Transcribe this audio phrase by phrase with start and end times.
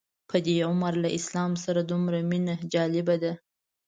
[0.29, 3.33] په دې عمر له اسلام سره دومره مینه جالبه ده.